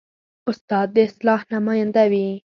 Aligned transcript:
استاد 0.49 0.87
د 0.95 0.97
اصلاح 1.07 1.41
نماینده 1.53 2.03
وي. 2.11 2.27